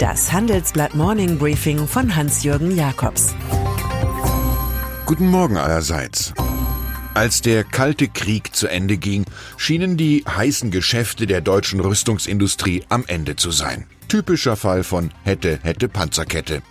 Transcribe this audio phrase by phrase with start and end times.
[0.00, 3.34] Das Handelsblatt Morning Briefing von Hans-Jürgen Jakobs.
[5.04, 6.32] Guten Morgen allerseits.
[7.12, 9.26] Als der Kalte Krieg zu Ende ging,
[9.58, 13.84] schienen die heißen Geschäfte der deutschen Rüstungsindustrie am Ende zu sein.
[14.08, 16.62] Typischer Fall von hätte, hätte Panzerkette.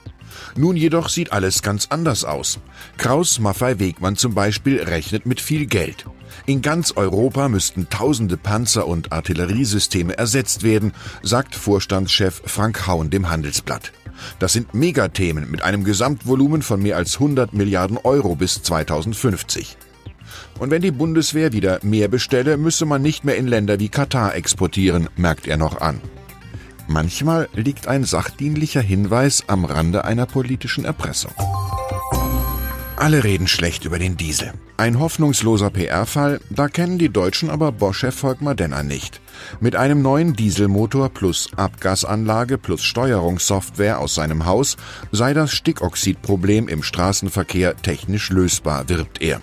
[0.56, 2.60] Nun jedoch sieht alles ganz anders aus.
[2.98, 6.06] Kraus Maffei Wegmann zum Beispiel rechnet mit viel Geld.
[6.46, 13.30] In ganz Europa müssten tausende Panzer und Artilleriesysteme ersetzt werden, sagt Vorstandschef Frank Hauen dem
[13.30, 13.92] Handelsblatt.
[14.40, 19.78] Das sind Megathemen mit einem Gesamtvolumen von mehr als 100 Milliarden Euro bis 2050.
[20.60, 24.36] Und wenn die Bundeswehr wieder mehr bestelle, müsse man nicht mehr in Länder wie Katar
[24.36, 26.02] exportieren, merkt er noch an.
[26.90, 31.32] Manchmal liegt ein sachdienlicher Hinweis am Rande einer politischen Erpressung.
[32.96, 34.54] Alle reden schlecht über den Diesel.
[34.78, 39.22] Ein hoffnungsloser PR-Fall, da kennen die Deutschen aber Bosch-Chef Volkmar Denner nicht.
[39.60, 44.76] Mit einem neuen Dieselmotor plus Abgasanlage plus Steuerungssoftware aus seinem Haus
[45.12, 49.42] sei das Stickoxidproblem im Straßenverkehr technisch lösbar, wirbt er.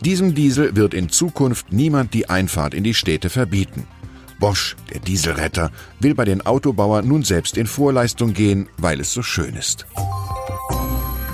[0.00, 3.86] Diesem Diesel wird in Zukunft niemand die Einfahrt in die Städte verbieten.
[4.40, 9.22] Bosch, der Dieselretter, will bei den Autobauern nun selbst in Vorleistung gehen, weil es so
[9.22, 9.86] schön ist.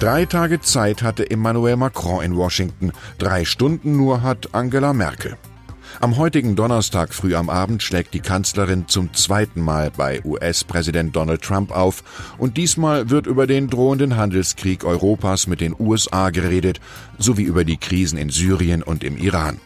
[0.00, 5.38] Drei Tage Zeit hatte Emmanuel Macron in Washington, drei Stunden nur hat Angela Merkel.
[6.00, 11.40] Am heutigen Donnerstag früh am Abend schlägt die Kanzlerin zum zweiten Mal bei US-Präsident Donald
[11.40, 12.04] Trump auf
[12.36, 16.80] und diesmal wird über den drohenden Handelskrieg Europas mit den USA geredet,
[17.16, 19.58] sowie über die Krisen in Syrien und im Iran.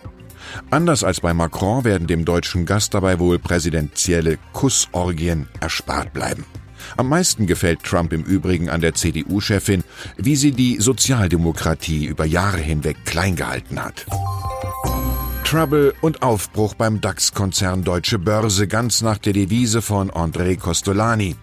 [0.70, 6.45] Anders als bei Macron werden dem deutschen Gast dabei wohl präsidentielle Kussorgien erspart bleiben.
[6.97, 9.84] Am meisten gefällt Trump im Übrigen an der CDU-Chefin,
[10.17, 14.06] wie sie die Sozialdemokratie über Jahre hinweg klein gehalten hat.
[15.45, 21.37] Trouble und Aufbruch beim DAX-Konzern Deutsche Börse ganz nach der Devise von André Costolani.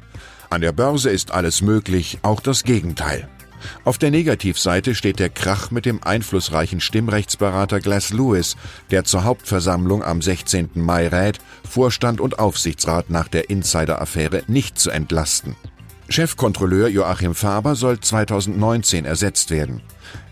[0.50, 3.28] An der Börse ist alles möglich, auch das Gegenteil.
[3.84, 8.56] Auf der Negativseite steht der Krach mit dem einflussreichen Stimmrechtsberater Glass Lewis,
[8.92, 10.70] der zur Hauptversammlung am 16.
[10.76, 15.56] Mai rät, Vorstand und Aufsichtsrat nach der Insider-Affäre nicht zu entlasten.
[16.10, 19.82] Chefkontrolleur Joachim Faber soll 2019 ersetzt werden.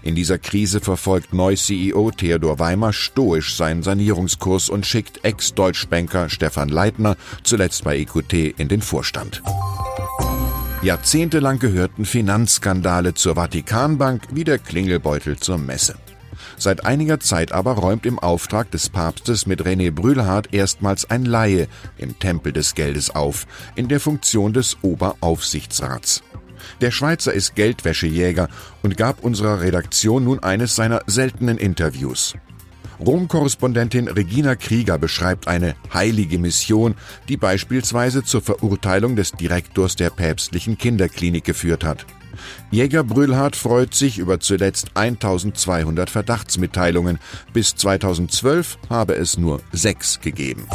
[0.03, 7.17] In dieser Krise verfolgt Neu-CEO Theodor Weimer stoisch seinen Sanierungskurs und schickt Ex-Deutschbanker Stefan Leitner,
[7.43, 9.41] zuletzt bei EQT, in den Vorstand.
[10.85, 15.95] Jahrzehntelang gehörten Finanzskandale zur Vatikanbank wie der Klingelbeutel zur Messe.
[16.57, 21.67] Seit einiger Zeit aber räumt im Auftrag des Papstes mit René Brühlhardt erstmals ein Laie
[21.97, 26.21] im Tempel des Geldes auf, in der Funktion des Oberaufsichtsrats.
[26.81, 28.47] Der Schweizer ist Geldwäschejäger
[28.83, 32.35] und gab unserer Redaktion nun eines seiner seltenen Interviews.
[32.99, 36.95] Rom-Korrespondentin Regina Krieger beschreibt eine heilige Mission,
[37.27, 42.05] die beispielsweise zur Verurteilung des Direktors der päpstlichen Kinderklinik geführt hat.
[42.71, 47.19] Jäger Brühlhardt freut sich über zuletzt 1200 Verdachtsmitteilungen.
[47.53, 50.67] Bis 2012 habe es nur sechs gegeben.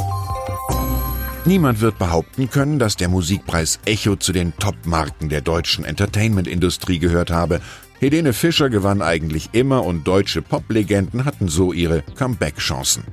[1.47, 7.31] Niemand wird behaupten können, dass der Musikpreis Echo zu den Top-Marken der deutschen Entertainment-Industrie gehört
[7.31, 7.61] habe.
[8.01, 13.05] Helene Fischer gewann eigentlich immer und deutsche Poplegenden hatten so ihre Comeback-Chancen.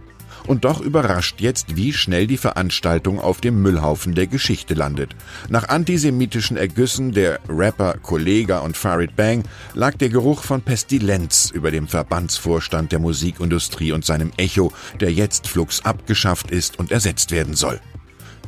[0.45, 5.13] Und doch überrascht jetzt, wie schnell die Veranstaltung auf dem Müllhaufen der Geschichte landet.
[5.49, 9.43] Nach antisemitischen Ergüssen der Rapper Kollega und Farid Bang
[9.73, 14.71] lag der Geruch von Pestilenz über dem Verbandsvorstand der Musikindustrie und seinem Echo,
[15.01, 17.81] der jetzt flugs abgeschafft ist und ersetzt werden soll.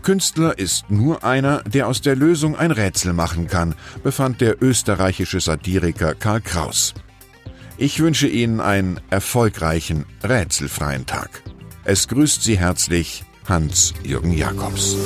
[0.02, 5.40] Künstler ist nur einer, der aus der Lösung ein Rätsel machen kann, befand der österreichische
[5.40, 6.94] Satiriker Karl Kraus.
[7.78, 11.44] Ich wünsche Ihnen einen erfolgreichen, rätselfreien Tag.
[11.86, 14.98] Es grüßt Sie herzlich Hans-Jürgen Jakobs.